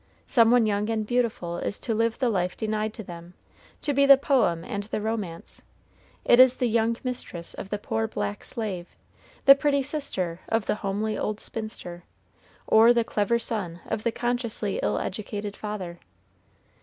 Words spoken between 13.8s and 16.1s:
of the consciously ill educated father.